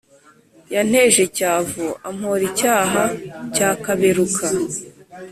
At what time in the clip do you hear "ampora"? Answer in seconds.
2.09-2.43